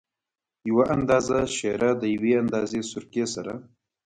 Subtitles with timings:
[0.69, 3.53] یو اندازه شېره د یوې اندازه سرکې سره.